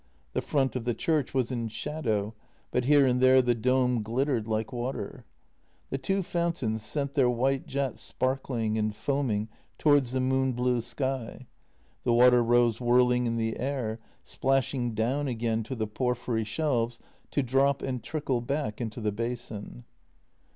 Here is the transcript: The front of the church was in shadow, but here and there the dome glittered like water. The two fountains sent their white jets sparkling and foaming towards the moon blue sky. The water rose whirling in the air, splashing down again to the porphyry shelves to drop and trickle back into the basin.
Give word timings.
The 0.33 0.41
front 0.41 0.75
of 0.75 0.83
the 0.85 0.95
church 0.95 1.31
was 1.31 1.51
in 1.51 1.67
shadow, 1.67 2.33
but 2.71 2.85
here 2.85 3.05
and 3.05 3.21
there 3.21 3.39
the 3.39 3.53
dome 3.53 4.01
glittered 4.01 4.47
like 4.47 4.73
water. 4.73 5.25
The 5.91 5.99
two 5.99 6.23
fountains 6.23 6.81
sent 6.81 7.13
their 7.13 7.29
white 7.29 7.67
jets 7.67 8.01
sparkling 8.01 8.79
and 8.79 8.95
foaming 8.95 9.47
towards 9.77 10.11
the 10.11 10.19
moon 10.19 10.53
blue 10.53 10.81
sky. 10.81 11.45
The 12.03 12.13
water 12.13 12.43
rose 12.43 12.81
whirling 12.81 13.27
in 13.27 13.37
the 13.37 13.59
air, 13.59 13.99
splashing 14.23 14.95
down 14.95 15.27
again 15.27 15.61
to 15.65 15.75
the 15.75 15.85
porphyry 15.85 16.45
shelves 16.45 16.97
to 17.29 17.43
drop 17.43 17.83
and 17.83 18.01
trickle 18.03 18.41
back 18.41 18.81
into 18.81 19.01
the 19.01 19.11
basin. 19.11 19.83